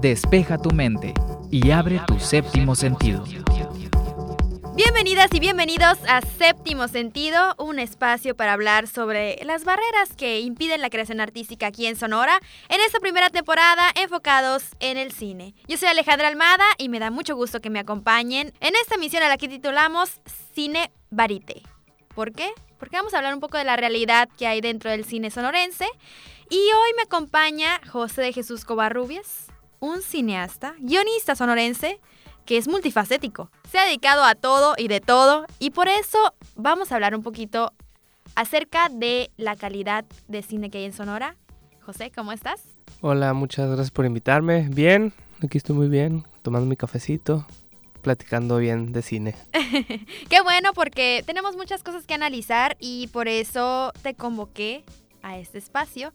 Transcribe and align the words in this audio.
despeja 0.00 0.56
tu 0.56 0.70
mente 0.70 1.12
y 1.50 1.70
abre 1.72 2.00
tu 2.06 2.18
séptimo 2.18 2.74
sentido. 2.74 3.24
Bienvenidas 4.74 5.28
y 5.34 5.40
bienvenidos 5.40 5.98
a 6.08 6.22
Séptimo 6.22 6.88
Sentido, 6.88 7.54
un 7.58 7.78
espacio 7.78 8.34
para 8.34 8.54
hablar 8.54 8.86
sobre 8.86 9.38
las 9.44 9.64
barreras 9.64 10.16
que 10.16 10.40
impiden 10.40 10.80
la 10.80 10.88
creación 10.88 11.20
artística 11.20 11.66
aquí 11.66 11.84
en 11.86 11.96
Sonora 11.96 12.40
en 12.70 12.80
esta 12.80 12.98
primera 12.98 13.28
temporada 13.28 13.90
enfocados 13.94 14.64
en 14.80 14.96
el 14.96 15.12
cine. 15.12 15.54
Yo 15.68 15.76
soy 15.76 15.88
Alejandra 15.88 16.28
Almada 16.28 16.64
y 16.78 16.88
me 16.88 16.98
da 16.98 17.10
mucho 17.10 17.36
gusto 17.36 17.60
que 17.60 17.68
me 17.68 17.80
acompañen 17.80 18.54
en 18.60 18.74
esta 18.80 18.94
emisión 18.94 19.22
a 19.22 19.28
la 19.28 19.36
que 19.36 19.48
titulamos 19.48 20.22
Cine 20.54 20.90
Barite. 21.10 21.62
¿Por 22.14 22.32
qué? 22.32 22.50
Porque 22.78 22.96
vamos 22.96 23.12
a 23.12 23.18
hablar 23.18 23.34
un 23.34 23.40
poco 23.40 23.58
de 23.58 23.64
la 23.64 23.76
realidad 23.76 24.30
que 24.38 24.46
hay 24.46 24.62
dentro 24.62 24.90
del 24.90 25.04
cine 25.04 25.30
sonorense 25.30 25.86
y 26.48 26.56
hoy 26.56 26.92
me 26.96 27.02
acompaña 27.02 27.80
José 27.90 28.22
de 28.22 28.32
Jesús 28.32 28.64
Covarrubias, 28.64 29.50
un 29.80 30.02
cineasta, 30.02 30.74
guionista 30.78 31.34
sonorense, 31.34 32.00
que 32.44 32.56
es 32.56 32.68
multifacético. 32.68 33.50
Se 33.70 33.78
ha 33.78 33.84
dedicado 33.84 34.24
a 34.24 34.34
todo 34.34 34.74
y 34.76 34.88
de 34.88 35.00
todo 35.00 35.46
y 35.58 35.70
por 35.70 35.88
eso 35.88 36.18
vamos 36.54 36.92
a 36.92 36.94
hablar 36.94 37.14
un 37.14 37.22
poquito 37.22 37.72
acerca 38.34 38.88
de 38.88 39.30
la 39.36 39.56
calidad 39.56 40.04
de 40.28 40.42
cine 40.42 40.70
que 40.70 40.78
hay 40.78 40.84
en 40.84 40.92
Sonora. 40.92 41.36
José, 41.80 42.12
¿cómo 42.14 42.32
estás? 42.32 42.62
Hola, 43.00 43.32
muchas 43.32 43.66
gracias 43.68 43.90
por 43.90 44.04
invitarme. 44.04 44.68
Bien, 44.70 45.12
aquí 45.42 45.58
estoy 45.58 45.74
muy 45.74 45.88
bien, 45.88 46.26
tomando 46.42 46.66
mi 46.66 46.76
cafecito, 46.76 47.46
platicando 48.02 48.58
bien 48.58 48.92
de 48.92 49.02
cine. 49.02 49.34
Qué 50.28 50.40
bueno 50.42 50.72
porque 50.74 51.22
tenemos 51.26 51.56
muchas 51.56 51.82
cosas 51.82 52.06
que 52.06 52.14
analizar 52.14 52.76
y 52.78 53.08
por 53.08 53.28
eso 53.28 53.92
te 54.02 54.14
convoqué 54.14 54.84
a 55.22 55.38
este 55.38 55.58
espacio. 55.58 56.12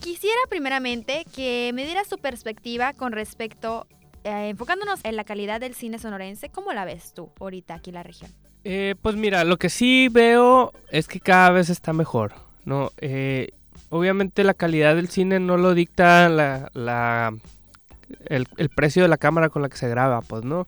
Quisiera 0.00 0.40
primeramente 0.48 1.24
que 1.34 1.70
me 1.74 1.84
dieras 1.84 2.08
tu 2.08 2.18
perspectiva 2.18 2.92
con 2.92 3.12
respecto, 3.12 3.86
eh, 4.24 4.48
enfocándonos 4.48 5.00
en 5.04 5.16
la 5.16 5.24
calidad 5.24 5.60
del 5.60 5.74
cine 5.74 5.98
sonorense, 5.98 6.48
¿cómo 6.48 6.72
la 6.72 6.84
ves 6.84 7.12
tú 7.14 7.30
ahorita 7.40 7.74
aquí 7.74 7.90
en 7.90 7.94
la 7.94 8.02
región? 8.02 8.30
Eh, 8.64 8.94
pues 9.00 9.16
mira, 9.16 9.44
lo 9.44 9.58
que 9.58 9.70
sí 9.70 10.08
veo 10.08 10.72
es 10.90 11.08
que 11.08 11.20
cada 11.20 11.50
vez 11.50 11.70
está 11.70 11.92
mejor, 11.92 12.34
¿no? 12.64 12.90
Eh, 12.98 13.50
obviamente 13.90 14.44
la 14.44 14.54
calidad 14.54 14.96
del 14.96 15.08
cine 15.08 15.38
no 15.38 15.56
lo 15.56 15.72
dicta 15.72 16.28
la, 16.28 16.70
la 16.74 17.32
el, 18.26 18.46
el, 18.56 18.68
precio 18.68 19.02
de 19.02 19.08
la 19.08 19.18
cámara 19.18 19.48
con 19.48 19.62
la 19.62 19.68
que 19.68 19.76
se 19.76 19.88
graba, 19.88 20.20
pues, 20.20 20.44
¿no? 20.44 20.66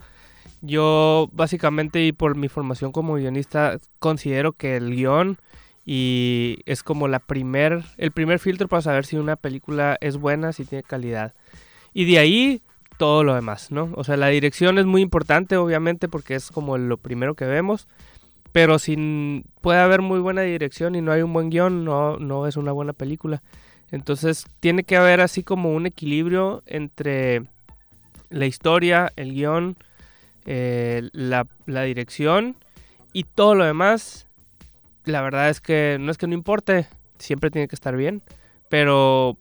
Yo 0.61 1.29
básicamente 1.33 2.05
y 2.05 2.13
por 2.13 2.37
mi 2.37 2.49
formación 2.49 2.93
como 2.93 3.15
guionista 3.15 3.79
considero 3.99 4.53
que 4.53 4.77
el 4.77 4.95
guion 4.95 5.39
y 5.91 6.59
es 6.67 6.83
como 6.83 7.09
la 7.09 7.19
primer, 7.19 7.83
el 7.97 8.13
primer 8.13 8.41
filtro 8.41 8.69
para 8.69 8.83
saber 8.83 9.07
si 9.07 9.17
una 9.17 9.37
película 9.37 9.97
es 10.03 10.19
buena, 10.19 10.53
si 10.53 10.67
tiene 10.67 10.83
calidad. 10.83 11.33
Y 11.95 12.05
de 12.05 12.19
ahí 12.19 12.63
todo 12.99 13.25
lo 13.25 13.35
demás, 13.35 13.71
¿no? 13.71 13.91
O 13.95 14.05
sea, 14.05 14.19
la 14.19 14.29
dirección 14.29 14.77
es 14.77 14.85
muy 14.85 15.01
importante, 15.01 15.57
obviamente, 15.57 16.07
porque 16.07 16.35
es 16.35 16.51
como 16.51 16.77
lo 16.77 16.99
primero 16.99 17.37
que 17.37 17.47
vemos. 17.47 17.89
Pero 18.53 18.79
si 18.79 19.43
puede 19.63 19.79
haber 19.79 20.03
muy 20.03 20.21
buena 20.21 20.43
dirección 20.43 20.95
y 20.95 21.01
no 21.01 21.11
hay 21.11 21.23
un 21.23 21.33
buen 21.33 21.49
guion, 21.49 21.87
no, 21.87 22.19
no 22.19 22.47
es 22.47 22.59
una 22.59 22.73
buena 22.73 22.93
película. 22.93 23.43
Entonces 23.91 24.45
tiene 24.61 24.85
que 24.85 24.99
haber 24.99 25.23
así 25.23 25.43
como 25.43 25.73
un 25.73 25.87
equilibrio 25.87 26.63
entre 26.67 27.45
la 28.29 28.45
historia, 28.45 29.11
el 29.17 29.33
guion, 29.33 29.79
eh, 30.45 31.09
la, 31.13 31.47
la 31.65 31.85
dirección 31.85 32.57
y 33.15 33.25
todo 33.25 33.55
lo 33.55 33.65
demás 33.65 34.28
la 35.09 35.23
verdad 35.23 35.49
es 35.51 35.61
que 35.61 35.97
no 36.01 36.11
es 36.11 36.19
que 36.19 36.27
no 36.27 36.35
importe, 36.35 36.87
siempre 37.19 37.51
tiene 37.51 37.69
que 37.69 37.75
estar 37.75 37.97
bien, 37.97 38.23
pero 38.69 39.37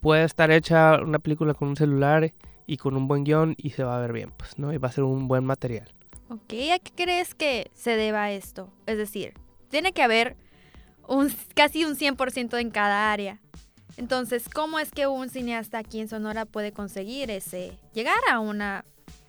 puede 0.00 0.24
estar 0.24 0.50
hecha 0.50 1.00
una 1.02 1.18
película 1.18 1.54
con 1.54 1.68
un 1.68 1.76
celular 1.76 2.32
y 2.66 2.76
con 2.76 2.96
un 2.96 3.08
buen 3.08 3.24
guion 3.24 3.54
y 3.56 3.70
se 3.70 3.84
va 3.84 3.96
a 3.96 4.00
ver 4.00 4.12
bien, 4.12 4.32
pues, 4.36 4.58
¿no? 4.58 4.72
Y 4.72 4.78
va 4.78 4.88
a 4.88 4.92
ser 4.92 5.04
un 5.04 5.28
buen 5.28 5.44
material. 5.44 5.92
Ok, 6.28 6.52
¿a 6.72 6.78
qué 6.80 6.92
crees 6.94 7.34
que 7.34 7.70
se 7.74 7.96
deba 7.96 8.32
esto? 8.32 8.72
Es 8.86 8.98
decir, 8.98 9.34
tiene 9.68 9.92
que 9.92 10.02
haber 10.02 10.36
un, 11.06 11.32
casi 11.54 11.84
un 11.84 11.96
100% 11.96 12.60
en 12.60 12.70
cada 12.70 13.12
área. 13.12 13.40
Entonces, 13.96 14.48
¿cómo 14.48 14.78
es 14.78 14.90
que 14.90 15.06
un 15.06 15.30
cineasta 15.30 15.78
aquí 15.78 16.00
en 16.00 16.08
Sonora 16.08 16.44
puede 16.44 16.72
conseguir 16.72 17.30
ese, 17.30 17.78
llegar 17.94 18.18
a 18.30 18.40
una, 18.40 18.84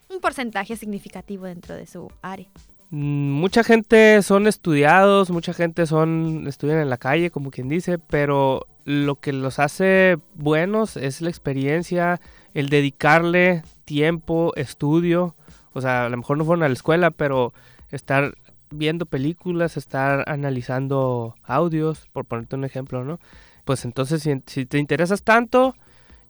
un 0.09 0.19
porcentaje 0.19 0.75
significativo 0.75 1.45
dentro 1.45 1.75
de 1.75 1.85
su 1.85 2.11
área? 2.21 2.49
Mm, 2.89 3.31
mucha 3.31 3.63
gente 3.63 4.21
son 4.21 4.47
estudiados, 4.47 5.29
mucha 5.29 5.53
gente 5.53 5.85
son 5.85 6.45
estudian 6.47 6.79
en 6.79 6.89
la 6.89 6.97
calle, 6.97 7.31
como 7.31 7.51
quien 7.51 7.67
dice, 7.67 7.99
pero 7.99 8.67
lo 8.85 9.15
que 9.15 9.33
los 9.33 9.59
hace 9.59 10.17
buenos 10.35 10.95
es 10.95 11.21
la 11.21 11.29
experiencia, 11.29 12.21
el 12.53 12.69
dedicarle 12.69 13.63
tiempo, 13.83 14.53
estudio, 14.55 15.35
o 15.73 15.81
sea, 15.81 16.05
a 16.05 16.09
lo 16.09 16.17
mejor 16.17 16.37
no 16.37 16.45
fueron 16.45 16.63
a 16.63 16.69
la 16.69 16.73
escuela, 16.73 17.11
pero 17.11 17.53
estar 17.91 18.35
viendo 18.69 19.05
películas, 19.05 19.77
estar 19.77 20.23
analizando 20.29 21.35
audios, 21.43 22.07
por 22.13 22.25
ponerte 22.25 22.55
un 22.55 22.63
ejemplo, 22.65 23.03
¿no? 23.03 23.19
Pues 23.65 23.85
entonces, 23.85 24.23
si, 24.45 24.65
te 24.65 24.77
interesas 24.77 25.23
tanto, 25.23 25.75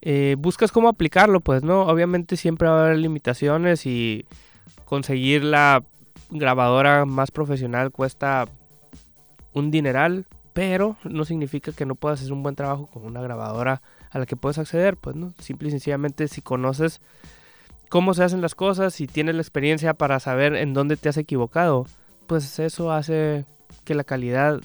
eh, 0.01 0.35
buscas 0.39 0.71
cómo 0.71 0.89
aplicarlo, 0.89 1.39
pues, 1.39 1.63
¿no? 1.63 1.83
Obviamente 1.83 2.37
siempre 2.37 2.67
va 2.67 2.79
a 2.79 2.85
haber 2.85 2.97
limitaciones 2.97 3.85
y 3.85 4.25
conseguir 4.85 5.43
la 5.43 5.83
grabadora 6.29 7.05
más 7.05 7.31
profesional 7.31 7.91
cuesta 7.91 8.45
un 9.53 9.71
dineral, 9.71 10.25
pero 10.53 10.97
no 11.03 11.25
significa 11.25 11.71
que 11.71 11.85
no 11.85 11.95
puedas 11.95 12.19
hacer 12.19 12.33
un 12.33 12.43
buen 12.43 12.55
trabajo 12.55 12.87
con 12.87 13.05
una 13.05 13.21
grabadora 13.21 13.81
a 14.09 14.19
la 14.19 14.25
que 14.25 14.35
puedes 14.35 14.57
acceder, 14.57 14.97
pues 14.97 15.15
no, 15.15 15.33
simple 15.39 15.67
y 15.67 15.71
sencillamente 15.71 16.27
si 16.27 16.41
conoces 16.41 17.01
cómo 17.89 18.13
se 18.13 18.23
hacen 18.23 18.41
las 18.41 18.55
cosas 18.55 18.99
y 19.01 19.07
tienes 19.07 19.35
la 19.35 19.41
experiencia 19.41 19.93
para 19.93 20.19
saber 20.19 20.55
en 20.55 20.73
dónde 20.73 20.97
te 20.97 21.09
has 21.09 21.17
equivocado, 21.17 21.85
pues 22.25 22.59
eso 22.59 22.91
hace 22.91 23.45
que 23.83 23.95
la 23.95 24.03
calidad 24.03 24.59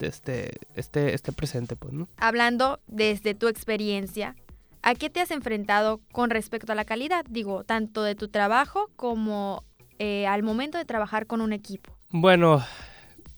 este, 0.00 0.52
esté, 0.74 1.14
esté 1.14 1.32
presente, 1.32 1.76
pues, 1.76 1.92
¿no? 1.92 2.08
Hablando 2.16 2.80
desde 2.86 3.34
tu 3.34 3.48
experiencia, 3.48 4.34
¿a 4.82 4.94
qué 4.94 5.10
te 5.10 5.20
has 5.20 5.30
enfrentado 5.30 6.00
con 6.12 6.30
respecto 6.30 6.72
a 6.72 6.74
la 6.74 6.84
calidad? 6.84 7.24
Digo, 7.28 7.64
tanto 7.64 8.02
de 8.02 8.14
tu 8.14 8.28
trabajo 8.28 8.90
como 8.96 9.64
eh, 9.98 10.26
al 10.26 10.42
momento 10.42 10.78
de 10.78 10.84
trabajar 10.84 11.26
con 11.26 11.40
un 11.40 11.52
equipo? 11.52 11.92
Bueno, 12.10 12.64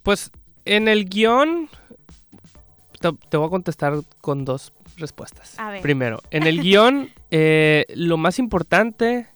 pues 0.03 0.31
en 0.65 0.89
el 0.89 1.09
guion 1.09 1.69
te, 3.01 3.37
voy 3.37 3.47
a 3.47 3.51
contestar 3.51 3.95
con 4.21 4.45
dos 4.45 4.73
respuestas. 4.97 5.57
Primero, 5.83 6.21
en 6.31 6.47
el 6.47 6.61
guion 6.63 7.11
eh, 7.31 7.87
lo 7.95 8.17
más 8.17 8.39
importante 8.39 9.27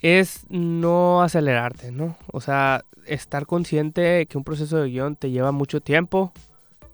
es 0.00 0.46
no 0.48 1.22
acelerarte, 1.22 1.92
¿no? 1.92 2.16
O 2.32 2.40
sea, 2.40 2.84
estar 3.06 3.46
consciente 3.46 4.26
que 4.26 4.38
un 4.38 4.44
proceso 4.44 4.78
de 4.78 4.90
guion 4.90 5.16
te 5.16 5.30
lleva 5.30 5.52
mucho 5.52 5.80
tiempo, 5.80 6.32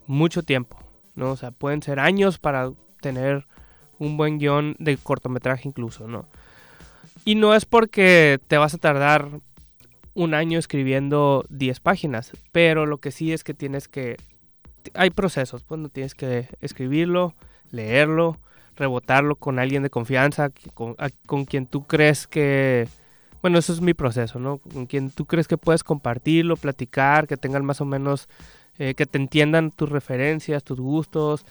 mucho 0.06 0.42
tiempo, 0.42 0.78
¿no? 1.14 1.32
O 1.32 1.36
sea, 1.36 1.50
pueden 1.50 1.82
ser 1.82 2.00
años 2.00 2.38
para 2.38 2.72
tener 3.00 3.46
un 3.98 4.16
buen 4.16 4.38
guion 4.38 4.76
de 4.78 4.96
cortometraje 4.96 5.68
incluso, 5.68 6.08
¿no? 6.08 6.26
Y 7.24 7.34
no 7.34 7.54
es 7.54 7.64
porque 7.64 8.38
te 8.48 8.58
vas 8.58 8.74
a 8.74 8.78
tardar 8.78 9.28
un 10.14 10.34
año 10.34 10.58
escribiendo 10.58 11.44
10 11.50 11.80
páginas, 11.80 12.32
pero 12.52 12.86
lo 12.86 12.98
que 12.98 13.10
sí 13.10 13.32
es 13.32 13.44
que 13.44 13.54
tienes 13.54 13.88
que... 13.88 14.16
Hay 14.94 15.10
procesos, 15.10 15.62
pues 15.62 15.80
no 15.80 15.88
tienes 15.88 16.14
que 16.14 16.48
escribirlo, 16.60 17.34
leerlo, 17.70 18.38
rebotarlo 18.76 19.36
con 19.36 19.58
alguien 19.58 19.82
de 19.82 19.90
confianza, 19.90 20.50
con, 20.74 20.96
con, 21.26 21.44
quien 21.44 21.66
tú 21.66 21.86
crees 21.86 22.26
que... 22.26 22.86
Bueno, 23.40 23.58
eso 23.58 23.72
es 23.72 23.80
mi 23.80 23.94
proceso, 23.94 24.38
¿no? 24.38 24.58
Con 24.58 24.86
quien 24.86 25.10
tú 25.10 25.26
crees 25.26 25.48
que 25.48 25.58
puedes 25.58 25.84
compartirlo, 25.84 26.56
platicar, 26.56 27.26
que 27.26 27.36
tengan 27.36 27.64
más 27.64 27.80
o 27.80 27.84
menos... 27.84 28.28
Eh, 28.78 28.94
que 28.94 29.06
te 29.06 29.18
entiendan 29.18 29.70
tus 29.70 29.88
referencias, 29.88 30.64
tus 30.64 30.80
gustos. 30.80 31.46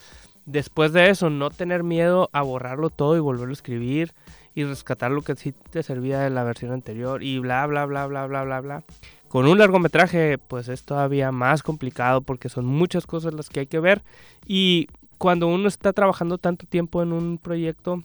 Después 0.45 0.91
de 0.91 1.09
eso, 1.09 1.29
no 1.29 1.49
tener 1.49 1.81
miedo 1.81 2.29
a 2.33 2.41
borrarlo 2.41 2.89
todo 2.89 3.15
y 3.15 3.21
volverlo 3.21 3.51
a 3.51 3.53
escribir 3.53 4.11
y 4.55 4.63
rescatar 4.63 5.11
lo 5.11 5.21
que 5.21 5.35
sí 5.35 5.53
te 5.71 5.83
servía 5.83 6.19
de 6.19 6.29
la 6.29 6.43
versión 6.43 6.71
anterior 6.71 7.23
y 7.23 7.39
bla, 7.39 7.65
bla, 7.65 7.85
bla, 7.85 8.05
bla, 8.07 8.27
bla, 8.27 8.43
bla, 8.43 8.61
bla. 8.61 8.83
Con 9.27 9.47
un 9.47 9.57
largometraje, 9.57 10.37
pues 10.37 10.67
es 10.67 10.83
todavía 10.83 11.31
más 11.31 11.63
complicado 11.63 12.21
porque 12.21 12.49
son 12.49 12.65
muchas 12.65 13.07
cosas 13.07 13.33
las 13.33 13.49
que 13.49 13.61
hay 13.61 13.67
que 13.67 13.79
ver 13.79 14.03
y 14.45 14.87
cuando 15.17 15.47
uno 15.47 15.67
está 15.67 15.93
trabajando 15.93 16.37
tanto 16.37 16.67
tiempo 16.67 17.01
en 17.01 17.13
un 17.13 17.37
proyecto, 17.37 18.03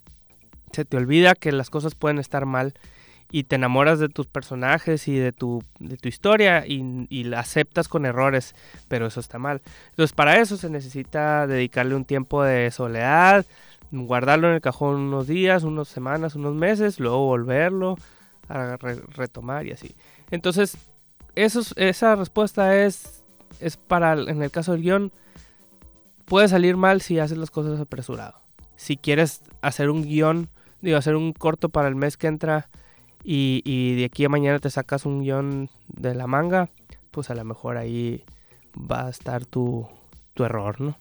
se 0.73 0.85
te 0.85 0.97
olvida 0.97 1.35
que 1.35 1.53
las 1.53 1.71
cosas 1.71 1.95
pueden 1.95 2.19
estar 2.19 2.47
mal 2.47 2.75
y 3.31 3.45
te 3.45 3.57
enamoras 3.57 3.99
de 3.99 4.09
tus 4.09 4.27
personajes 4.27 5.07
y 5.09 5.17
de 5.17 5.33
tu, 5.33 5.63
de 5.79 5.97
tu 5.97 6.09
historia 6.09 6.65
y, 6.67 7.07
y, 7.11 7.25
la 7.25 7.41
aceptas 7.41 7.89
con 7.89 8.07
errores, 8.07 8.55
pero 8.89 9.07
eso 9.07 9.21
está 9.21 9.39
mal. 9.39 9.61
Entonces 9.91 10.15
para 10.15 10.39
eso 10.39 10.57
se 10.57 10.71
necesita 10.71 11.47
dedicarle 11.47 11.95
un 11.95 12.05
tiempo 12.05 12.43
de 12.43 12.71
soledad, 12.71 13.45
guardarlo 13.91 14.49
en 14.49 14.55
el 14.55 14.61
cajón 14.61 14.97
unos 14.97 15.27
días, 15.27 15.65
unas 15.65 15.89
semanas, 15.89 16.35
unos 16.35 16.55
meses, 16.55 17.01
luego 17.01 17.27
volverlo 17.27 17.97
a 18.49 18.77
retomar 18.77 19.67
y 19.67 19.73
así. 19.73 19.95
Entonces, 20.31 20.77
esa 21.35 22.17
respuesta 22.17 22.83
es, 22.83 23.25
es 23.61 23.77
para, 23.77 24.15
en 24.15 24.43
el 24.43 24.51
caso 24.51 24.73
del 24.73 24.83
guion, 24.83 25.13
puede 26.25 26.49
salir 26.49 26.77
mal 26.77 27.01
si 27.01 27.19
haces 27.19 27.39
las 27.39 27.51
cosas 27.51 27.81
apresurado. 27.81 28.41
Si 28.77 28.97
quieres 28.97 29.43
hacer 29.63 29.91
un 29.91 30.03
guion 30.03 30.49
digo, 30.81 30.97
hacer 30.97 31.17
un 31.17 31.33
corto 31.33 31.69
para 31.69 31.89
el 31.89 31.97
mes 31.97 32.17
que 32.17 32.27
entra 32.27 32.69
y, 33.25 33.63
y 33.65 33.97
de 33.97 34.05
aquí 34.05 34.25
a 34.25 34.29
mañana 34.29 34.59
te 34.59 34.71
sacas 34.71 35.07
un 35.07 35.23
guion 35.23 35.71
de 35.89 36.15
la 36.15 36.27
manga, 36.27 36.71
pues 37.11 37.31
a 37.31 37.35
lo 37.35 37.45
mejor 37.45 37.77
ahí 37.77 38.25
va 38.77 39.07
a 39.07 39.11
estar 39.11 39.45
tu, 39.45 39.89
tu 40.35 40.45
error, 40.45 40.81
¿no? 40.81 40.97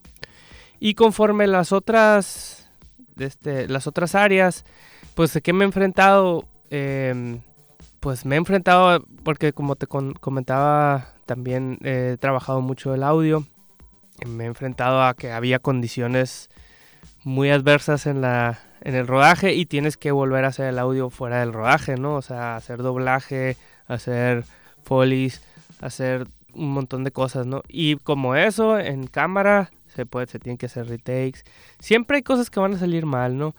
Y 0.80 0.94
conforme 0.94 1.46
las 1.46 1.72
otras, 1.72 2.57
este, 3.18 3.68
las 3.68 3.86
otras 3.86 4.14
áreas, 4.14 4.64
pues 5.14 5.32
de 5.32 5.42
que 5.42 5.52
me 5.52 5.64
he 5.64 5.66
enfrentado, 5.66 6.44
em, 6.70 7.40
pues 8.00 8.24
me 8.24 8.36
he 8.36 8.38
enfrentado, 8.38 9.04
porque 9.24 9.52
como 9.52 9.76
te 9.76 9.86
comentaba, 9.86 11.14
también 11.26 11.78
he 11.82 12.16
trabajado 12.18 12.60
mucho 12.60 12.94
el 12.94 13.02
audio, 13.02 13.44
me 14.26 14.44
he 14.44 14.46
enfrentado 14.46 15.02
a 15.02 15.14
que 15.14 15.32
había 15.32 15.58
condiciones 15.58 16.48
muy 17.24 17.50
adversas 17.50 18.06
en 18.06 18.20
la 18.20 18.58
en 18.80 18.94
el 18.94 19.06
rodaje 19.06 19.54
y 19.54 19.66
tienes 19.66 19.96
que 19.96 20.12
volver 20.12 20.44
a 20.44 20.48
hacer 20.48 20.66
el 20.66 20.78
audio 20.78 21.10
fuera 21.10 21.40
del 21.40 21.52
rodaje, 21.52 21.96
¿no? 21.96 22.14
O 22.14 22.22
sea, 22.22 22.56
hacer 22.56 22.78
doblaje, 22.82 23.56
hacer 23.86 24.44
folies, 24.84 25.42
hacer 25.80 26.26
un 26.54 26.72
montón 26.72 27.04
de 27.04 27.10
cosas, 27.10 27.46
¿no? 27.46 27.62
Y 27.68 27.96
como 27.96 28.36
eso, 28.36 28.78
en 28.78 29.06
cámara 29.06 29.70
se 29.94 30.06
puede, 30.06 30.26
se 30.26 30.38
tienen 30.38 30.58
que 30.58 30.66
hacer 30.66 30.88
retakes. 30.88 31.42
Siempre 31.78 32.18
hay 32.18 32.22
cosas 32.22 32.50
que 32.50 32.60
van 32.60 32.74
a 32.74 32.78
salir 32.78 33.06
mal, 33.06 33.36
¿no? 33.36 33.54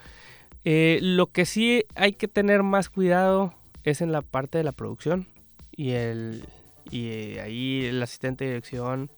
Eh, 0.66 1.00
lo 1.02 1.28
que 1.28 1.46
sí 1.46 1.86
hay 1.96 2.14
que 2.14 2.28
tener 2.28 2.64
más 2.64 2.90
cuidado 2.90 3.54
es 3.84 4.02
en 4.02 4.12
la 4.12 4.22
parte 4.22 4.58
de 4.58 4.64
la 4.64 4.72
producción 4.72 5.28
y 5.72 5.92
el 5.92 6.44
y 6.92 7.10
eh, 7.10 7.42
ahí 7.42 7.86
el 7.86 8.02
asistente 8.02 8.46
de 8.46 8.52
dirección, 8.52 9.12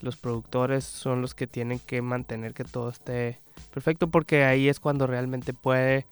los 0.00 0.16
productores 0.16 0.84
son 0.84 1.20
los 1.20 1.34
que 1.34 1.46
tienen 1.46 1.78
que 1.78 2.02
mantener 2.02 2.54
que 2.54 2.64
todo 2.64 2.88
esté 2.88 3.40
perfecto 3.72 4.08
porque 4.08 4.44
ahí 4.44 4.68
es 4.68 4.80
cuando 4.80 5.06
realmente 5.06 5.52
puede 5.52 6.06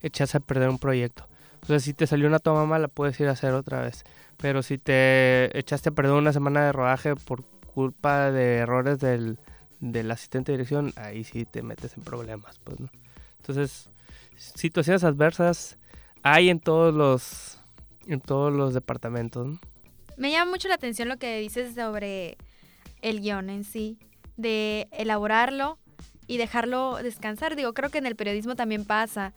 echarse 0.00 0.38
a 0.38 0.40
perder 0.40 0.68
un 0.68 0.78
proyecto. 0.78 1.28
O 1.68 1.78
si 1.78 1.94
te 1.94 2.06
salió 2.06 2.28
una 2.28 2.38
toma 2.38 2.64
mala, 2.64 2.88
puedes 2.88 3.18
ir 3.20 3.28
a 3.28 3.32
hacer 3.32 3.52
otra 3.52 3.82
vez. 3.82 4.04
Pero 4.36 4.62
si 4.62 4.78
te 4.78 5.56
echaste 5.58 5.88
a 5.88 5.92
perder 5.92 6.12
una 6.12 6.32
semana 6.32 6.64
de 6.64 6.72
rodaje 6.72 7.16
por 7.16 7.44
culpa 7.66 8.30
de 8.30 8.58
errores 8.58 8.98
del, 9.00 9.38
asistente 10.10 10.52
de 10.52 10.58
dirección, 10.58 10.92
ahí 10.96 11.24
sí 11.24 11.44
te 11.44 11.62
metes 11.62 11.96
en 11.96 12.02
problemas, 12.02 12.58
pues, 12.64 12.80
¿no? 12.80 12.88
Entonces, 13.38 13.90
situaciones 14.36 15.04
adversas 15.04 15.78
hay 16.22 16.48
en 16.50 16.60
todos 16.60 16.94
los 16.94 17.58
en 18.06 18.20
todos 18.20 18.52
los 18.52 18.72
departamentos. 18.72 19.58
Me 20.16 20.30
llama 20.30 20.52
mucho 20.52 20.68
la 20.68 20.74
atención 20.74 21.08
lo 21.08 21.16
que 21.16 21.40
dices 21.40 21.74
sobre 21.74 22.36
el 23.02 23.20
guion 23.20 23.50
en 23.50 23.64
sí, 23.64 23.98
de 24.36 24.88
elaborarlo 24.92 25.78
y 26.28 26.38
dejarlo 26.38 26.96
descansar. 27.02 27.56
Digo, 27.56 27.74
creo 27.74 27.90
que 27.90 27.98
en 27.98 28.06
el 28.06 28.16
periodismo 28.16 28.54
también 28.54 28.84
pasa 28.84 29.32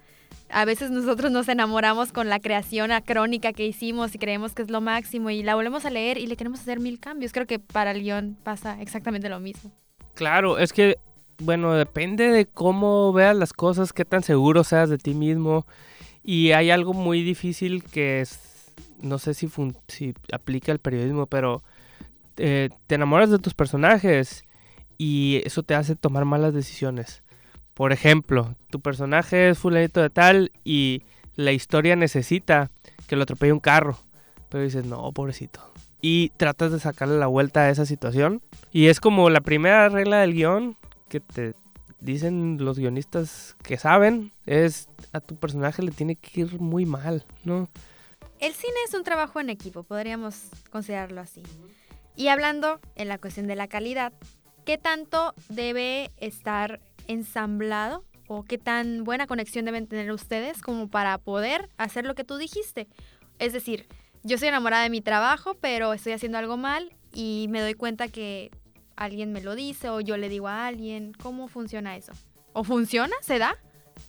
a 0.50 0.66
veces 0.66 0.90
nosotros 0.90 1.32
nos 1.32 1.48
enamoramos 1.48 2.12
con 2.12 2.28
la 2.28 2.40
creación 2.40 2.92
acrónica 2.92 3.54
que 3.54 3.68
hicimos 3.68 4.16
y 4.16 4.18
creemos 4.18 4.56
que 4.56 4.64
es 4.64 4.72
lo 4.72 4.82
máximo 4.82 5.30
y 5.30 5.44
la 5.44 5.56
volvemos 5.56 5.86
a 5.86 5.90
leer 5.90 6.18
y 6.18 6.28
le 6.28 6.36
queremos 6.36 6.60
hacer 6.60 6.80
mil 6.80 7.00
cambios. 7.00 7.32
Creo 7.32 7.46
que 7.46 7.60
para 7.60 7.92
el 7.92 8.02
guion 8.02 8.38
pasa 8.44 8.82
exactamente 8.82 9.30
lo 9.30 9.40
mismo. 9.40 9.72
Claro, 10.20 10.58
es 10.58 10.74
que, 10.74 10.98
bueno, 11.38 11.76
depende 11.76 12.30
de 12.30 12.46
cómo 12.46 13.14
veas 13.14 13.34
las 13.38 13.54
cosas, 13.54 13.94
qué 13.94 14.04
tan 14.04 14.22
seguro 14.22 14.66
seas 14.66 14.90
de 14.90 14.98
ti 14.98 15.14
mismo. 15.14 15.66
Y 16.26 16.52
hay 16.52 16.72
algo 16.72 16.92
muy 16.92 17.24
difícil 17.24 17.86
que 17.86 18.20
es, 18.20 18.74
no 19.02 19.18
sé 19.18 19.34
si, 19.34 19.48
aplica 20.34 20.74
el 20.74 20.80
periodismo, 20.80 21.26
pero 21.28 21.64
eh, 22.36 22.68
te 22.86 22.96
enamoras 22.96 23.30
de 23.30 23.40
tus 23.40 23.54
personajes 23.54 24.44
y 24.98 25.42
eso 25.46 25.64
te 25.64 25.74
hace 25.74 25.96
tomar 25.96 26.26
malas 26.26 26.54
decisiones. 26.54 27.24
Por 27.74 27.94
ejemplo, 27.94 28.56
tu 28.72 28.82
personaje 28.82 29.48
es 29.48 29.58
fulanito 29.58 30.02
de 30.02 30.10
tal 30.10 30.52
y 30.66 31.04
la 31.36 31.54
historia 31.54 31.96
necesita 31.96 32.72
que 33.08 33.16
lo 33.16 33.24
atropelle 33.24 33.54
un 33.54 33.62
carro. 33.62 33.98
Pero 34.50 34.66
dices, 34.66 34.84
no, 34.84 35.14
pobrecito. 35.14 35.62
Y 36.02 36.30
tratas 36.38 36.72
de 36.72 36.80
sacarle 36.80 37.18
la 37.18 37.28
vuelta 37.28 37.62
a 37.62 37.70
esa 37.70 37.86
situación. 37.86 38.42
Y 38.72 38.88
es 38.88 39.00
como 39.00 39.30
la 39.30 39.42
primera 39.42 39.90
regla 39.90 40.20
del 40.20 40.34
guion 40.34 40.78
que 41.10 41.20
te 41.20 41.56
dicen 42.00 42.58
los 42.60 42.80
guionistas 42.80 43.56
que 43.64 43.78
saben. 43.78 44.32
Es 44.46 44.90
a 45.12 45.20
tu 45.20 45.36
personaje 45.36 45.82
le 45.82 45.92
tiene 45.92 46.16
que 46.16 46.42
ir 46.42 46.60
muy 46.60 46.86
mal, 46.86 47.26
¿no? 47.44 47.70
El 48.40 48.54
cine 48.54 48.76
es 48.88 48.94
un 48.94 49.04
trabajo 49.04 49.42
en 49.42 49.50
equipo, 49.50 49.84
podríamos 49.84 50.44
considerarlo 50.72 51.20
así. 51.20 51.44
Y 52.16 52.30
hablando 52.30 52.80
en 52.96 53.10
la 53.10 53.18
cuestión 53.18 53.48
de 53.48 53.56
la 53.56 53.68
calidad, 53.68 54.14
¿qué 54.66 54.78
tanto 54.78 55.34
debe 55.50 56.12
estar 56.18 56.80
ensamblado 57.08 58.06
o 58.30 58.44
qué 58.44 58.60
tan 58.60 59.04
buena 59.04 59.26
conexión 59.26 59.66
deben 59.66 59.88
tener 59.88 60.12
ustedes 60.12 60.62
como 60.62 60.88
para 60.88 61.18
poder 61.18 61.68
hacer 61.78 62.06
lo 62.06 62.14
que 62.14 62.24
tú 62.24 62.38
dijiste. 62.38 62.88
Es 63.40 63.54
decir, 63.54 63.88
yo 64.30 64.38
soy 64.38 64.48
enamorada 64.50 64.84
de 64.84 64.90
mi 64.90 65.02
trabajo, 65.02 65.56
pero 65.60 65.92
estoy 65.94 66.14
haciendo 66.14 66.38
algo 66.38 66.56
mal 66.56 66.96
y 67.12 67.48
me 67.50 67.62
doy 67.62 67.74
cuenta 67.74 68.08
que 68.08 68.52
alguien 68.96 69.34
me 69.34 69.42
lo 69.42 69.56
dice 69.56 69.90
o 69.90 70.00
yo 70.00 70.18
le 70.18 70.30
digo 70.30 70.48
a 70.48 70.68
alguien. 70.68 71.14
¿Cómo 71.22 71.48
funciona 71.48 71.98
eso? 71.98 72.14
¿O 72.54 72.64
funciona? 72.64 73.16
¿Se 73.22 73.40
da? 73.40 73.58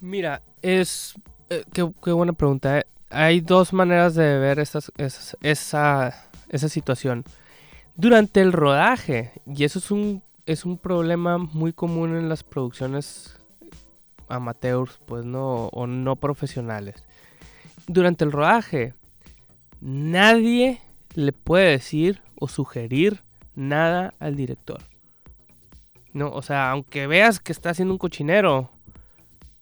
Mira, 0.00 0.42
es... 0.62 1.14
Eh, 1.48 1.64
qué, 1.72 2.12
buena 2.12 2.34
pregunta. 2.34 2.78
Eh. 2.78 2.86
Hay 3.08 3.40
dos 3.40 3.72
maneras 3.72 4.14
de 4.14 4.38
ver 4.38 4.58
esa, 4.60 4.80
esa 5.40 6.68
situación. 6.68 7.24
Durante 7.96 8.40
el 8.40 8.52
rodaje, 8.52 9.32
y 9.46 9.64
eso 9.64 9.78
es 9.78 9.90
un 9.90 10.22
es 10.50 10.64
un 10.64 10.78
problema 10.78 11.38
muy 11.38 11.72
común 11.72 12.16
en 12.16 12.28
las 12.28 12.42
producciones 12.42 13.36
amateurs, 14.28 14.98
pues 15.06 15.24
no, 15.24 15.66
o 15.66 15.86
no 15.86 16.16
profesionales. 16.16 17.04
Durante 17.86 18.24
el 18.24 18.32
rodaje, 18.32 18.94
nadie 19.80 20.80
le 21.14 21.32
puede 21.32 21.70
decir 21.70 22.22
o 22.38 22.48
sugerir 22.48 23.22
nada 23.54 24.14
al 24.18 24.36
director. 24.36 24.82
No, 26.12 26.30
o 26.30 26.42
sea, 26.42 26.70
aunque 26.70 27.06
veas 27.06 27.40
que 27.40 27.52
está 27.52 27.70
haciendo 27.70 27.94
un 27.94 27.98
cochinero, 27.98 28.70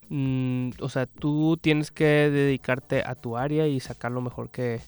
mm, 0.08 0.70
o 0.80 0.88
sea, 0.88 1.06
tú 1.06 1.58
tienes 1.60 1.90
que 1.90 2.04
dedicarte 2.04 3.02
a 3.04 3.14
tu 3.14 3.36
área 3.36 3.66
y 3.66 3.80
sacar 3.80 4.12
lo 4.12 4.22
mejor 4.22 4.50
que, 4.50 4.80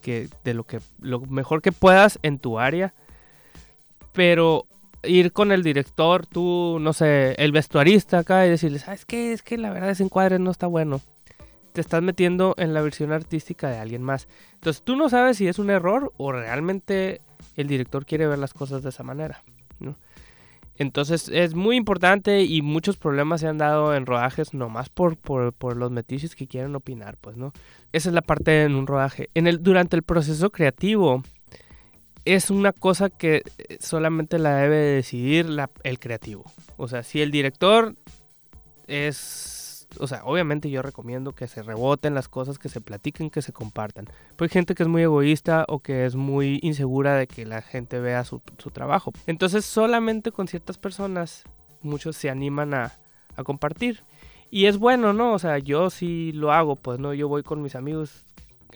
que 0.00 0.28
de 0.42 0.54
lo 0.54 0.64
que 0.64 0.80
lo 1.00 1.20
mejor 1.20 1.60
que 1.60 1.72
puedas 1.72 2.18
en 2.22 2.38
tu 2.38 2.58
área. 2.58 2.94
Pero 4.12 4.66
ir 5.02 5.32
con 5.32 5.52
el 5.52 5.62
director, 5.62 6.26
tú, 6.26 6.78
no 6.80 6.92
sé, 6.92 7.34
el 7.38 7.52
vestuarista 7.52 8.18
acá 8.18 8.46
y 8.46 8.50
decirle, 8.50 8.78
¿sabes 8.78 9.04
qué? 9.04 9.32
Es 9.32 9.42
que 9.42 9.58
la 9.58 9.70
verdad 9.70 9.90
ese 9.90 10.04
encuadre 10.04 10.38
no 10.38 10.50
está 10.50 10.66
bueno. 10.66 11.00
Te 11.74 11.80
estás 11.80 12.02
metiendo 12.02 12.54
en 12.56 12.72
la 12.72 12.82
versión 12.82 13.12
artística 13.12 13.68
de 13.68 13.78
alguien 13.78 14.00
más. 14.02 14.28
Entonces 14.54 14.82
tú 14.82 14.94
no 14.94 15.08
sabes 15.08 15.36
si 15.36 15.48
es 15.48 15.58
un 15.58 15.70
error 15.70 16.12
o 16.16 16.30
realmente 16.30 17.20
el 17.56 17.66
director 17.66 18.06
quiere 18.06 18.28
ver 18.28 18.38
las 18.38 18.54
cosas 18.54 18.84
de 18.84 18.90
esa 18.90 19.02
manera. 19.02 19.42
¿no? 19.80 19.96
Entonces 20.76 21.28
es 21.28 21.54
muy 21.54 21.74
importante 21.74 22.44
y 22.44 22.62
muchos 22.62 22.96
problemas 22.96 23.40
se 23.40 23.48
han 23.48 23.58
dado 23.58 23.92
en 23.92 24.06
rodajes 24.06 24.54
nomás 24.54 24.88
por, 24.88 25.16
por, 25.16 25.52
por 25.52 25.76
los 25.76 25.90
metiches 25.90 26.36
que 26.36 26.46
quieren 26.46 26.76
opinar, 26.76 27.16
pues, 27.20 27.36
¿no? 27.36 27.52
Esa 27.92 28.08
es 28.08 28.14
la 28.14 28.22
parte 28.22 28.62
en 28.62 28.76
un 28.76 28.86
rodaje. 28.86 29.28
En 29.34 29.48
el, 29.48 29.60
durante 29.62 29.96
el 29.96 30.04
proceso 30.04 30.50
creativo, 30.50 31.24
es 32.24 32.50
una 32.50 32.72
cosa 32.72 33.10
que 33.10 33.42
eh, 33.58 33.78
solamente 33.80 34.38
la 34.38 34.56
debe 34.56 34.76
decidir 34.76 35.48
el 35.82 35.98
creativo. 35.98 36.44
O 36.76 36.88
sea, 36.88 37.02
si 37.02 37.20
el 37.20 37.30
director 37.30 37.96
es... 38.86 39.63
O 40.00 40.06
sea, 40.06 40.24
obviamente 40.24 40.70
yo 40.70 40.82
recomiendo 40.82 41.32
que 41.32 41.46
se 41.46 41.62
reboten 41.62 42.14
las 42.14 42.28
cosas, 42.28 42.58
que 42.58 42.68
se 42.68 42.80
platiquen, 42.80 43.30
que 43.30 43.42
se 43.42 43.52
compartan. 43.52 44.06
Pero 44.36 44.44
hay 44.44 44.48
gente 44.48 44.74
que 44.74 44.82
es 44.82 44.88
muy 44.88 45.02
egoísta 45.02 45.64
o 45.68 45.80
que 45.80 46.06
es 46.06 46.16
muy 46.16 46.58
insegura 46.62 47.16
de 47.16 47.26
que 47.26 47.44
la 47.44 47.62
gente 47.62 48.00
vea 48.00 48.24
su, 48.24 48.40
trabajo. 48.72 49.12
Entonces 49.26 49.64
solamente 49.64 50.32
con 50.32 50.48
ciertas 50.48 50.78
personas 50.78 51.44
muchos 51.82 52.16
se 52.16 52.30
animan 52.30 52.74
a, 52.74 52.92
compartir. 53.44 54.04
Y 54.50 54.66
es 54.66 54.78
bueno, 54.78 55.12
¿no? 55.12 55.32
O 55.32 55.38
sea, 55.40 55.58
yo 55.58 55.90
sí 55.90 56.30
lo 56.32 56.52
hago, 56.52 56.76
pues 56.76 57.00
no, 57.00 57.12
yo 57.14 57.26
voy 57.26 57.42
con 57.42 57.60
mis 57.60 57.74
amigos 57.74 58.24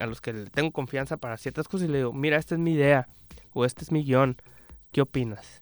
a 0.01 0.07
los 0.07 0.21
que 0.21 0.33
tengo 0.33 0.73
confianza 0.73 1.17
para 1.17 1.37
ciertas 1.37 1.69
cosas 1.69 1.89
y 1.89 1.93
le 1.93 1.99
digo, 1.99 2.13
mira, 2.13 2.37
esta 2.37 2.57
es 2.57 2.61
mi 2.61 2.73
idea 2.73 3.07
o 3.53 3.65
este 3.65 3.85
es 3.85 3.93
mi 3.93 4.03
guion, 4.03 4.37
¿qué 4.91 5.01
opinas? 5.01 5.61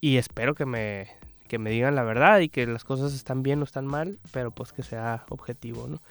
Y 0.00 0.16
espero 0.16 0.54
que 0.54 0.66
me, 0.66 1.08
que 1.54 1.58
me 1.60 1.70
digan 1.70 1.94
la 1.94 2.02
verdad 2.02 2.40
y 2.40 2.48
que 2.48 2.66
las 2.66 2.82
cosas 2.82 3.14
están 3.14 3.44
bien 3.44 3.60
o 3.60 3.64
están 3.64 3.86
mal, 3.86 4.18
pero 4.32 4.50
pues 4.50 4.72
que 4.72 4.82
sea 4.82 5.24
objetivo, 5.28 5.86
¿no? 5.86 6.02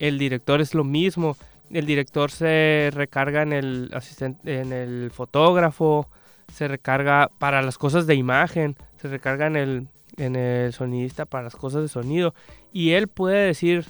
El 0.00 0.18
director 0.18 0.60
es 0.60 0.74
lo 0.74 0.82
mismo, 0.82 1.36
el 1.70 1.86
director 1.86 2.32
se 2.32 2.90
recarga 2.92 3.42
en 3.42 3.52
el 3.52 3.90
asistente, 3.94 4.60
en 4.60 4.72
el 4.72 5.12
fotógrafo, 5.12 6.08
se 6.52 6.66
recarga 6.66 7.30
para 7.38 7.62
las 7.62 7.78
cosas 7.78 8.08
de 8.08 8.16
imagen, 8.16 8.74
se 8.96 9.06
recarga 9.06 9.46
en 9.46 9.54
el, 9.54 9.86
en 10.16 10.34
el 10.34 10.72
sonidista 10.72 11.24
para 11.24 11.44
las 11.44 11.54
cosas 11.54 11.82
de 11.82 11.88
sonido 11.88 12.34
y 12.72 12.90
él 12.90 13.06
puede 13.06 13.46
decir 13.46 13.86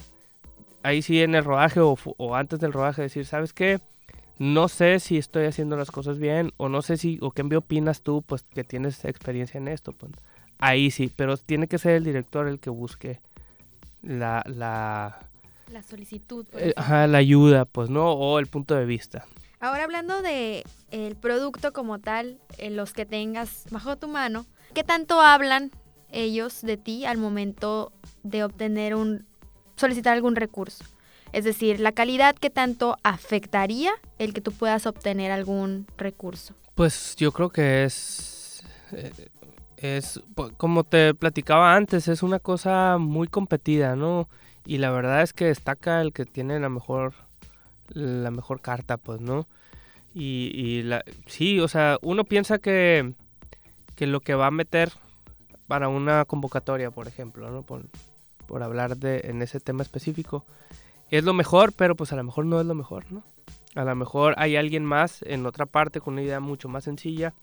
ahí 0.83 1.01
sí 1.01 1.23
en 1.23 1.33
el 1.33 1.43
rodaje 1.43 1.79
o, 1.79 2.35
antes 2.35 2.59
del 2.59 2.73
rodaje 2.73 3.01
decir, 3.01 3.25
¿sabes 3.25 3.53
qué? 3.53 3.79
no 4.37 4.67
sé 4.67 4.99
si 4.99 5.17
estoy 5.17 5.45
haciendo 5.45 5.77
las 5.77 5.89
cosas 5.89 6.19
bien 6.19 6.51
o 6.57 6.69
no 6.69 6.83
sé 6.83 6.97
si, 6.97 7.17
o 7.21 7.31
qué 7.31 7.43
me 7.43 7.57
opinas 7.57 8.03
tú, 8.03 8.21
pues 8.21 8.43
que 8.43 8.63
tienes 8.63 9.03
experiencia 9.05 9.57
en 9.57 9.67
esto. 9.67 9.93
Pues, 9.93 10.11
ahí 10.61 10.91
sí, 10.91 11.11
pero 11.15 11.37
tiene 11.37 11.67
que 11.67 11.77
ser 11.77 11.93
el 11.93 12.03
director 12.03 12.47
el 12.47 12.59
que 12.59 12.69
busque 12.69 13.19
la, 14.01 14.43
la, 14.47 15.27
La 15.71 15.83
solicitud. 15.83 16.45
Eh, 16.53 16.73
ajá, 16.75 17.07
la 17.07 17.17
ayuda, 17.17 17.65
pues, 17.65 17.89
¿no? 17.89 18.11
O 18.11 18.39
el 18.39 18.47
punto 18.47 18.75
de 18.75 18.85
vista. 18.85 19.25
Ahora 19.59 19.83
hablando 19.83 20.21
de 20.21 20.63
el 20.89 21.15
producto 21.15 21.71
como 21.71 21.99
tal, 21.99 22.39
en 22.57 22.75
los 22.75 22.93
que 22.93 23.05
tengas 23.05 23.65
bajo 23.69 23.95
tu 23.95 24.07
mano, 24.07 24.45
¿qué 24.73 24.83
tanto 24.83 25.21
hablan 25.21 25.71
ellos 26.11 26.61
de 26.61 26.77
ti 26.77 27.05
al 27.05 27.17
momento 27.17 27.93
de 28.23 28.43
obtener 28.43 28.95
un 28.95 29.25
solicitar 29.75 30.13
algún 30.13 30.35
recurso? 30.35 30.83
Es 31.31 31.45
decir, 31.45 31.79
la 31.79 31.91
calidad 31.91 32.35
que 32.35 32.49
tanto 32.49 32.97
afectaría 33.03 33.91
el 34.17 34.33
que 34.33 34.41
tú 34.41 34.51
puedas 34.51 34.85
obtener 34.85 35.31
algún 35.31 35.87
recurso. 35.95 36.55
Pues 36.75 37.15
yo 37.15 37.31
creo 37.31 37.49
que 37.49 37.83
es 37.85 38.63
eh, 38.91 39.11
es 39.81 40.21
como 40.57 40.83
te 40.83 41.13
platicaba 41.15 41.75
antes, 41.75 42.07
es 42.07 42.21
una 42.21 42.39
cosa 42.39 42.97
muy 42.99 43.27
competida, 43.27 43.95
¿no? 43.95 44.29
Y 44.65 44.77
la 44.77 44.91
verdad 44.91 45.23
es 45.23 45.33
que 45.33 45.45
destaca 45.45 46.01
el 46.01 46.13
que 46.13 46.25
tiene 46.25 46.59
la 46.59 46.69
mejor 46.69 47.13
la 47.89 48.31
mejor 48.31 48.61
carta, 48.61 48.97
pues, 48.97 49.21
¿no? 49.21 49.47
Y, 50.13 50.51
y 50.53 50.83
la, 50.83 51.03
sí, 51.25 51.59
o 51.59 51.67
sea, 51.67 51.97
uno 52.01 52.23
piensa 52.23 52.59
que, 52.59 53.13
que 53.95 54.07
lo 54.07 54.19
que 54.21 54.35
va 54.35 54.47
a 54.47 54.51
meter 54.51 54.91
para 55.67 55.87
una 55.87 56.25
convocatoria, 56.25 56.91
por 56.91 57.07
ejemplo, 57.07 57.49
¿no? 57.49 57.63
Por, 57.63 57.85
por 58.45 58.63
hablar 58.63 58.97
de 58.97 59.21
en 59.25 59.41
ese 59.41 59.59
tema 59.59 59.83
específico, 59.83 60.45
es 61.09 61.23
lo 61.23 61.33
mejor, 61.33 61.73
pero 61.73 61.95
pues 61.95 62.13
a 62.13 62.15
lo 62.15 62.23
mejor 62.23 62.45
no 62.45 62.59
es 62.59 62.65
lo 62.65 62.75
mejor, 62.75 63.11
¿no? 63.11 63.23
A 63.75 63.83
lo 63.83 63.95
mejor 63.95 64.35
hay 64.37 64.57
alguien 64.57 64.85
más 64.85 65.21
en 65.23 65.45
otra 65.45 65.65
parte 65.65 66.01
con 66.01 66.13
una 66.13 66.23
idea 66.23 66.39
mucho 66.39 66.69
más 66.69 66.83
sencilla 66.83 67.33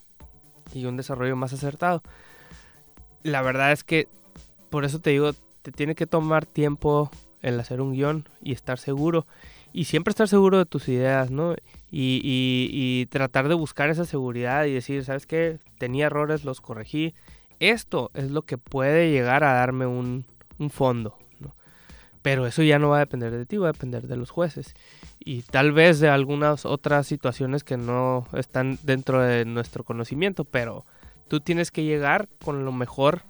y 0.74 0.84
un 0.86 0.96
desarrollo 0.96 1.36
más 1.36 1.52
acertado. 1.52 2.02
La 3.22 3.42
verdad 3.42 3.72
es 3.72 3.84
que, 3.84 4.08
por 4.70 4.84
eso 4.84 5.00
te 5.00 5.10
digo, 5.10 5.32
te 5.62 5.72
tiene 5.72 5.94
que 5.94 6.06
tomar 6.06 6.46
tiempo 6.46 7.10
el 7.42 7.58
hacer 7.60 7.80
un 7.80 7.92
guion 7.92 8.28
y 8.42 8.52
estar 8.52 8.78
seguro. 8.78 9.26
Y 9.72 9.84
siempre 9.84 10.10
estar 10.10 10.28
seguro 10.28 10.58
de 10.58 10.66
tus 10.66 10.88
ideas, 10.88 11.30
¿no? 11.30 11.54
Y, 11.90 12.20
y, 12.22 13.06
tratar 13.06 13.48
de 13.48 13.54
buscar 13.54 13.90
esa 13.90 14.04
seguridad 14.04 14.64
y 14.64 14.72
decir, 14.72 15.04
¿sabes 15.04 15.26
qué? 15.26 15.58
Tenía 15.78 16.06
errores, 16.06 16.44
los 16.44 16.60
corregí. 16.60 17.14
Esto 17.60 18.10
es 18.14 18.30
lo 18.30 18.42
que 18.42 18.56
puede 18.56 19.10
llegar 19.10 19.44
a 19.44 19.52
darme 19.54 19.86
un, 19.86 20.24
un 20.58 20.70
fondo. 20.70 21.18
Pero 22.22 22.46
eso 22.46 22.62
ya 22.62 22.78
no 22.78 22.90
va 22.90 22.96
a 22.96 23.00
depender 23.00 23.30
de 23.30 23.46
ti, 23.46 23.56
va 23.56 23.68
a 23.68 23.72
depender 23.72 24.06
de 24.06 24.16
los 24.16 24.30
jueces. 24.30 24.74
Y 25.28 25.42
tal 25.42 25.72
vez 25.72 26.00
de 26.00 26.08
algunas 26.08 26.64
otras 26.64 27.06
situaciones 27.06 27.62
que 27.62 27.76
no 27.76 28.26
están 28.32 28.78
dentro 28.82 29.20
de 29.20 29.44
nuestro 29.44 29.84
conocimiento, 29.84 30.46
pero 30.46 30.86
tú 31.28 31.40
tienes 31.40 31.70
que 31.70 31.84
llegar 31.84 32.30
con 32.42 32.64
lo 32.64 32.72
mejor, 32.72 33.24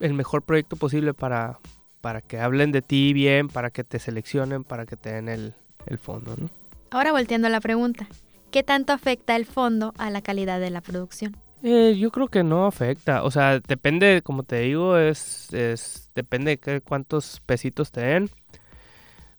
el 0.00 0.12
mejor 0.12 0.42
proyecto 0.42 0.74
posible 0.74 1.14
para, 1.14 1.60
para 2.00 2.20
que 2.20 2.40
hablen 2.40 2.72
de 2.72 2.82
ti 2.82 3.12
bien, 3.12 3.46
para 3.46 3.70
que 3.70 3.84
te 3.84 4.00
seleccionen, 4.00 4.64
para 4.64 4.84
que 4.84 4.96
te 4.96 5.12
den 5.12 5.28
el, 5.28 5.54
fondo. 6.00 6.34
¿no? 6.36 6.50
Ahora 6.90 7.12
volteando 7.12 7.46
a 7.46 7.50
la 7.50 7.60
pregunta, 7.60 8.08
¿qué 8.50 8.64
tanto 8.64 8.92
afecta 8.92 9.36
el 9.36 9.46
fondo 9.46 9.94
a 9.98 10.10
la 10.10 10.20
calidad 10.20 10.58
de 10.58 10.70
la 10.70 10.80
producción? 10.80 11.36
Eh, 11.62 11.94
yo 11.96 12.10
creo 12.10 12.26
que 12.26 12.42
no 12.42 12.66
afecta, 12.66 13.22
o 13.22 13.30
sea, 13.30 13.60
depende, 13.60 14.20
como 14.24 14.42
te 14.42 14.58
digo, 14.62 14.98
es, 14.98 15.54
es 15.54 16.10
depende 16.16 16.58
de 16.60 16.80
cuántos 16.80 17.40
pesitos 17.46 17.92
te 17.92 18.00
den, 18.00 18.30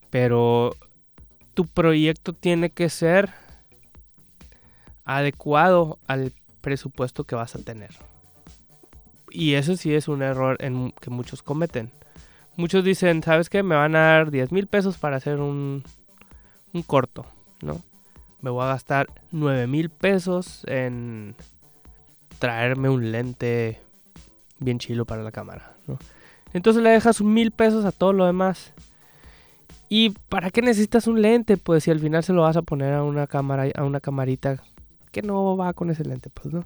pero 0.09 0.71
tu 1.53 1.67
proyecto 1.67 2.33
tiene 2.33 2.69
que 2.69 2.89
ser 2.89 3.31
adecuado 5.05 5.99
al 6.07 6.33
presupuesto 6.61 7.23
que 7.23 7.35
vas 7.35 7.55
a 7.55 7.59
tener. 7.59 7.91
Y 9.29 9.53
eso 9.53 9.75
sí 9.75 9.93
es 9.93 10.07
un 10.07 10.21
error 10.21 10.57
que 10.57 11.09
muchos 11.09 11.41
cometen 11.41 11.91
muchos 12.55 12.83
dicen, 12.83 13.23
¿sabes 13.23 13.49
qué? 13.49 13.63
Me 13.63 13.75
van 13.75 13.95
a 13.95 13.99
dar 13.99 14.31
10 14.31 14.51
mil 14.51 14.67
pesos 14.67 14.97
para 14.97 15.17
hacer 15.17 15.39
un, 15.39 15.83
un 16.73 16.83
corto, 16.83 17.25
¿no? 17.61 17.81
Me 18.41 18.49
voy 18.49 18.63
a 18.63 18.67
gastar 18.67 19.07
9 19.31 19.67
mil 19.67 19.89
pesos 19.89 20.63
en 20.67 21.35
traerme 22.39 22.89
un 22.89 23.11
lente 23.11 23.79
bien 24.59 24.79
chilo 24.79 25.05
para 25.05 25.23
la 25.23 25.31
cámara, 25.31 25.75
¿no? 25.87 25.97
Entonces 26.53 26.83
le 26.83 26.89
dejas 26.89 27.21
mil 27.21 27.51
pesos 27.51 27.85
a 27.85 27.91
todo 27.91 28.13
lo 28.13 28.25
demás. 28.25 28.73
¿Y 29.95 30.09
para 30.09 30.49
qué 30.49 30.63
necesitas 30.63 31.05
un 31.05 31.21
lente? 31.21 31.55
Pues 31.55 31.83
si 31.83 31.91
al 31.91 31.99
final 31.99 32.23
se 32.23 32.33
lo 32.33 32.41
vas 32.41 32.57
a 32.57 32.63
poner 32.63 32.95
a 32.95 33.03
una 33.03 33.27
cámara, 33.27 33.67
a 33.75 33.83
una 33.83 33.99
camarita 33.99 34.57
que 35.11 35.21
no 35.21 35.55
va 35.55 35.73
con 35.73 35.91
ese 35.91 36.03
lente, 36.03 36.31
pues, 36.31 36.51
¿no? 36.51 36.65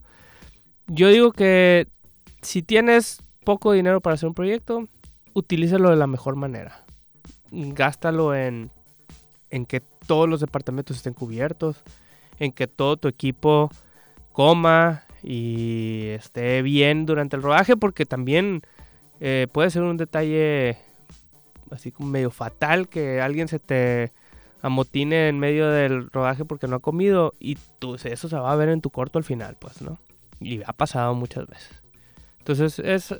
Yo 0.88 1.10
digo 1.10 1.34
que 1.34 1.89
si 2.41 2.63
tienes 2.63 3.22
poco 3.43 3.74
dinero 3.74 4.00
para 4.00 4.13
hacer 4.13 4.29
un 4.29 4.34
proyecto, 4.34 4.88
utilízalo 5.34 5.89
de 5.89 5.98
la 5.98 6.07
mejor 6.07 6.38
manera. 6.38 6.86
Gástalo 7.51 8.34
en, 8.34 8.72
que 9.67 9.81
todos 9.81 10.29
los 10.29 10.39
departamentos 10.39 10.96
estén 10.96 11.13
cubiertos, 11.13 11.84
en 12.39 12.53
que 12.53 12.67
todo 12.67 12.96
tu 12.96 13.10
equipo 13.10 13.69
coma 14.31 15.03
y 15.22 16.12
esté 16.12 16.62
bien 16.62 17.05
durante 17.05 17.36
el 17.36 17.43
rodaje, 17.43 17.75
porque 17.75 18.05
también 18.05 18.62
eh, 19.19 19.48
puede 19.51 19.69
ser 19.69 19.81
un 19.81 19.98
detalle 19.98 20.77
así 21.71 21.91
como 21.91 22.09
medio 22.09 22.31
fatal 22.31 22.88
que 22.89 23.21
alguien 23.21 23.47
se 23.47 23.59
te 23.59 24.13
amotine 24.62 25.29
en 25.29 25.39
medio 25.39 25.69
del 25.69 26.09
rodaje 26.09 26.45
porque 26.45 26.67
no 26.67 26.77
ha 26.77 26.79
comido 26.79 27.33
y 27.39 27.57
tú, 27.79 27.95
eso 27.95 28.29
se 28.29 28.36
va 28.36 28.51
a 28.51 28.55
ver 28.55 28.69
en 28.69 28.81
tu 28.81 28.89
corto 28.89 29.19
al 29.19 29.24
final, 29.24 29.57
pues, 29.59 29.81
¿no? 29.81 30.00
Y 30.39 30.62
ha 30.63 30.74
pasado 30.74 31.13
muchas 31.15 31.47
veces. 31.47 31.83
Entonces, 32.39 32.79
es 32.79 33.15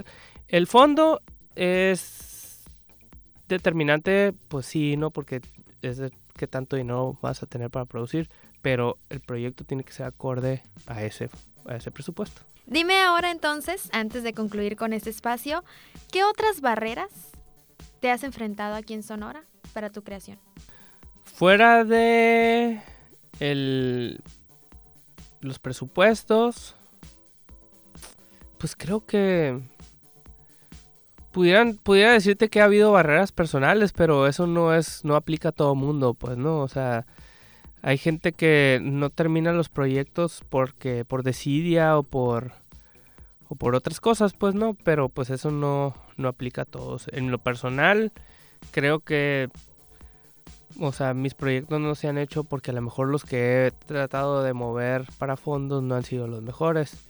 el 0.48 0.68
fondo 0.68 1.22
es 1.56 2.64
determinante, 3.48 4.34
pues 4.48 4.66
sí, 4.66 4.98
¿no? 4.98 5.12
Porque 5.12 5.42
es 5.82 5.98
de 5.98 6.12
qué 6.36 6.48
tanto 6.48 6.76
dinero 6.76 7.18
vas 7.22 7.44
a 7.44 7.48
tener 7.48 7.70
para 7.70 7.86
producir, 7.86 8.30
pero 8.62 8.98
el 9.10 9.20
proyecto 9.22 9.64
tiene 9.64 9.84
que 9.84 9.94
ser 9.94 10.06
acorde 10.06 10.64
a 10.86 11.04
ese, 11.04 11.30
a 11.66 11.76
ese 11.76 11.92
presupuesto. 11.92 12.42
Dime 12.66 13.02
ahora 13.02 13.32
entonces, 13.32 13.90
antes 13.94 14.24
de 14.24 14.34
concluir 14.34 14.76
con 14.76 14.94
este 14.94 15.10
espacio, 15.10 15.64
¿qué 16.12 16.24
otras 16.24 16.62
barreras 16.62 17.37
te 18.08 18.12
has 18.12 18.24
enfrentado 18.24 18.76
aquí 18.76 18.94
en 18.94 19.04
Sonora 19.04 19.44
para 19.74 19.90
tu 19.90 20.02
creación? 20.02 20.40
Fuera 21.26 21.84
de 21.84 22.80
el, 23.42 24.22
los 25.42 25.60
presupuestos, 25.60 26.74
pues 28.60 28.78
creo 28.78 29.06
que 29.06 29.60
pudieran, 31.34 31.74
pudiera 31.76 32.14
decirte 32.14 32.48
que 32.48 32.62
ha 32.62 32.64
habido 32.64 32.94
barreras 32.94 33.34
personales, 33.34 33.92
pero 33.92 34.26
eso 34.26 34.48
no 34.48 34.74
es, 34.74 35.04
no 35.04 35.18
aplica 35.18 35.50
a 35.50 35.52
todo 35.52 35.76
mundo, 35.76 36.14
pues, 36.14 36.38
¿no? 36.38 36.62
O 36.62 36.70
sea, 36.70 37.06
hay 37.82 37.98
gente 37.98 38.32
que 38.32 38.80
no 38.82 39.10
termina 39.10 39.52
los 39.52 39.68
proyectos 39.68 40.46
porque, 40.48 41.04
por 41.04 41.24
desidia 41.24 41.98
o 41.98 42.04
por, 42.04 42.54
o 43.50 43.56
por 43.56 43.76
otras 43.76 44.00
cosas, 44.00 44.34
pues, 44.34 44.56
¿no? 44.56 44.76
Pero 44.84 45.10
pues 45.10 45.30
eso 45.30 45.52
no, 45.52 45.96
no 46.18 46.28
aplica 46.28 46.64
a 46.64 46.66
todos. 46.66 47.08
En 47.12 47.32
lo 47.32 47.40
personal, 47.40 48.12
creo 48.72 49.00
que, 49.00 49.50
o 50.80 50.92
sea, 50.92 51.14
mis 51.14 51.34
proyectos 51.34 51.80
no 51.80 51.96
se 51.96 52.08
han 52.08 52.18
hecho 52.18 52.44
porque 52.44 52.72
a 52.72 52.74
lo 52.74 52.82
mejor 52.82 53.08
los 53.08 53.24
que 53.24 53.68
he 53.68 53.72
tratado 53.72 54.44
de 54.44 54.54
mover 54.54 55.06
para 55.18 55.38
fondos 55.38 55.84
no 55.84 55.96
han 55.96 56.04
sido 56.04 56.28
los 56.28 56.42
mejores. 56.42 57.08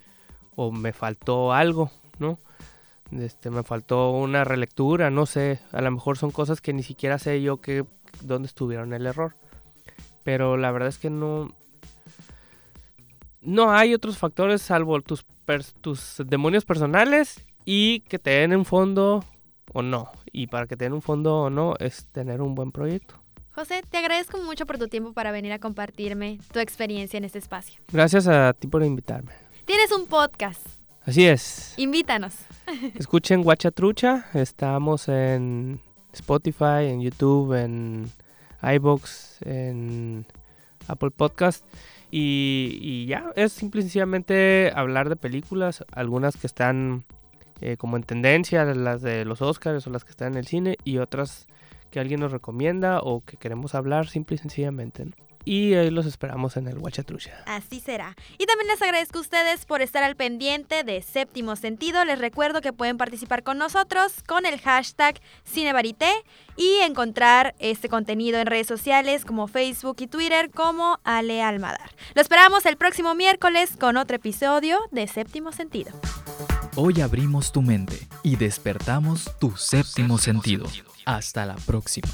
O 0.55 0.71
me 0.71 0.91
faltó 0.91 1.53
algo, 1.53 1.91
¿no? 2.19 2.39
Este, 3.11 3.49
me 3.49 3.63
faltó 3.63 4.11
una 4.11 4.43
relectura, 4.43 5.09
no 5.09 5.25
sé, 5.25 5.59
a 5.71 5.81
lo 5.81 5.91
mejor 5.91 6.17
son 6.17 6.31
cosas 6.31 6.61
que 6.61 6.73
ni 6.73 6.83
siquiera 6.83 7.19
sé 7.19 7.41
yo 7.41 7.61
que 7.61 7.85
dónde 8.21 8.47
estuvieron 8.47 8.93
el 8.93 9.05
error. 9.05 9.35
Pero 10.23 10.57
la 10.57 10.71
verdad 10.71 10.89
es 10.89 10.97
que 10.97 11.09
no 11.09 11.55
no 13.47 13.71
hay 13.71 13.93
otros 13.93 14.17
factores 14.17 14.61
salvo 14.61 14.99
tus 15.01 15.25
tus 15.79 16.21
demonios 16.25 16.65
personales 16.65 17.45
y 17.63 18.01
que 18.01 18.19
te 18.19 18.31
den 18.31 18.53
un 18.53 18.65
fondo 18.65 19.23
o 19.73 19.81
no. 19.81 20.11
Y 20.33 20.47
para 20.47 20.67
que 20.67 20.75
te 20.75 20.85
den 20.85 20.93
un 20.93 21.01
fondo 21.01 21.43
o 21.43 21.49
no 21.49 21.75
es 21.79 22.07
tener 22.11 22.41
un 22.41 22.55
buen 22.55 22.73
proyecto. 22.73 23.15
José, 23.51 23.81
te 23.89 23.97
agradezco 23.97 24.37
mucho 24.43 24.65
por 24.65 24.77
tu 24.77 24.89
tiempo 24.89 25.13
para 25.13 25.31
venir 25.31 25.53
a 25.53 25.59
compartirme 25.59 26.39
tu 26.51 26.59
experiencia 26.59 27.17
en 27.17 27.23
este 27.23 27.39
espacio. 27.39 27.81
Gracias 27.91 28.27
a 28.27 28.53
ti 28.53 28.67
por 28.67 28.83
invitarme. 28.83 29.31
Tienes 29.65 29.91
un 29.93 30.07
podcast. 30.07 30.65
Así 31.03 31.25
es. 31.25 31.73
Invítanos. 31.77 32.35
Escuchen 32.95 33.43
Guacha 33.43 33.71
Trucha. 33.71 34.25
Estamos 34.33 35.07
en 35.07 35.79
Spotify, 36.11 36.89
en 36.89 37.01
YouTube, 37.01 37.53
en 37.53 38.11
iBox, 38.61 39.41
en 39.43 40.25
Apple 40.87 41.11
Podcast. 41.11 41.65
Y, 42.09 43.05
ya, 43.07 43.31
es 43.35 43.51
simplemente 43.51 44.71
hablar 44.73 45.09
de 45.09 45.15
películas, 45.15 45.83
algunas 45.91 46.37
que 46.37 46.47
están 46.47 47.03
eh, 47.59 47.75
como 47.77 47.97
en 47.97 48.03
tendencia, 48.03 48.63
las 48.65 49.01
de 49.01 49.25
los 49.25 49.41
Oscars 49.41 49.85
o 49.87 49.89
las 49.89 50.03
que 50.05 50.11
están 50.11 50.33
en 50.33 50.37
el 50.37 50.47
cine, 50.47 50.77
y 50.83 50.99
otras 50.99 51.47
que 51.91 51.99
alguien 51.99 52.19
nos 52.19 52.31
recomienda 52.31 52.99
o 53.01 53.21
que 53.21 53.37
queremos 53.37 53.75
hablar 53.75 54.07
simple 54.07 54.35
y 54.35 54.39
sencillamente. 54.39 55.05
Y 55.47 55.75
ahí 55.75 55.89
los 55.89 56.05
esperamos 56.05 56.57
en 56.57 56.67
el 56.67 56.77
Huachatrucha. 56.77 57.31
Así 57.45 57.79
será. 57.79 58.17
Y 58.37 58.45
también 58.45 58.67
les 58.67 58.81
agradezco 58.81 59.19
a 59.19 59.21
ustedes 59.21 59.65
por 59.65 59.81
estar 59.81 60.03
al 60.03 60.17
pendiente 60.17 60.83
de 60.83 61.01
Séptimo 61.01 61.55
Sentido. 61.55 62.03
Les 62.03 62.19
recuerdo 62.19 62.59
que 62.59 62.73
pueden 62.73 62.97
participar 62.97 63.43
con 63.43 63.57
nosotros 63.57 64.23
con 64.27 64.45
el 64.45 64.59
hashtag 64.59 65.21
Cinebarité 65.45 66.11
y 66.57 66.79
encontrar 66.81 67.55
este 67.59 67.87
contenido 67.87 68.39
en 68.39 68.47
redes 68.47 68.67
sociales 68.67 69.23
como 69.23 69.47
Facebook 69.47 69.95
y 69.99 70.07
Twitter 70.07 70.51
como 70.51 70.99
Ale 71.05 71.41
Almadar. 71.41 71.95
Lo 72.13 72.21
esperamos 72.21 72.65
el 72.65 72.75
próximo 72.75 73.15
miércoles 73.15 73.77
con 73.79 73.95
otro 73.95 74.17
episodio 74.17 74.77
de 74.91 75.07
Séptimo 75.07 75.53
Sentido. 75.53 75.91
Hoy 76.75 76.99
abrimos 76.99 77.53
tu 77.53 77.61
mente 77.61 78.05
y 78.21 78.35
despertamos 78.35 79.31
tu 79.39 79.55
séptimo 79.55 80.17
sentido. 80.17 80.67
Hasta 81.05 81.45
la 81.45 81.55
próxima. 81.55 82.09